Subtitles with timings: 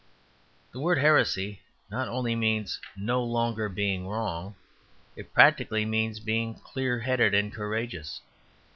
[0.71, 4.55] The word "heresy" not only means no longer being wrong;
[5.15, 8.19] it practically means being clear headed and courageous.